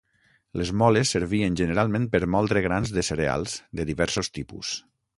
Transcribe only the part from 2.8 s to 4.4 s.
de cereals de diversos